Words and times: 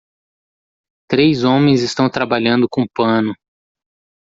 Três 1.07 1.43
homens 1.43 1.83
estão 1.83 2.09
trabalhando 2.09 2.67
com 2.67 2.87
pano. 2.91 3.35